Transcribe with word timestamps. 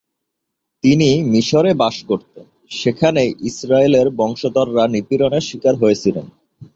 তিনি 0.83 1.09
মিশরে 1.31 1.71
বাস 1.73 1.95
করতেন, 2.09 2.45
সেখানে 2.71 3.21
ইস্রায়েলের 3.49 4.07
বংশধররা 4.19 4.83
নিপীড়নের 4.87 5.47
শিকার 5.49 5.75
হয়েছিল। 5.75 6.15